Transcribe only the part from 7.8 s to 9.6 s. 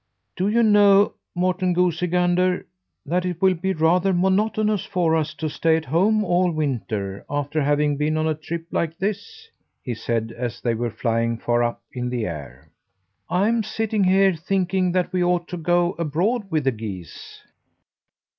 been on a trip like this,"